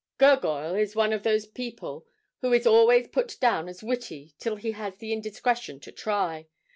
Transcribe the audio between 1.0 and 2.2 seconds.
of those people